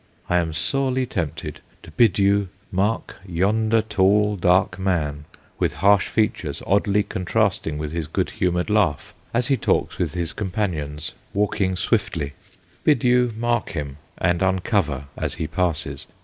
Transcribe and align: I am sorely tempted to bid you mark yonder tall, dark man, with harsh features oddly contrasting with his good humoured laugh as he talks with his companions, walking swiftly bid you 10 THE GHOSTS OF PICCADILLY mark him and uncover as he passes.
I 0.27 0.37
am 0.37 0.51
sorely 0.51 1.05
tempted 1.05 1.61
to 1.83 1.91
bid 1.91 2.17
you 2.17 2.49
mark 2.71 3.17
yonder 3.23 3.83
tall, 3.83 4.35
dark 4.35 4.79
man, 4.79 5.25
with 5.59 5.73
harsh 5.73 6.07
features 6.07 6.63
oddly 6.65 7.03
contrasting 7.03 7.77
with 7.77 7.91
his 7.91 8.07
good 8.07 8.31
humoured 8.31 8.71
laugh 8.71 9.13
as 9.31 9.49
he 9.49 9.57
talks 9.57 9.99
with 9.99 10.15
his 10.15 10.33
companions, 10.33 11.11
walking 11.35 11.75
swiftly 11.75 12.33
bid 12.83 13.03
you 13.03 13.27
10 13.27 13.27
THE 13.27 13.27
GHOSTS 13.27 13.35
OF 13.35 13.41
PICCADILLY 13.41 13.41
mark 13.41 13.69
him 13.69 13.97
and 14.17 14.41
uncover 14.41 15.03
as 15.15 15.35
he 15.35 15.45
passes. 15.45 16.07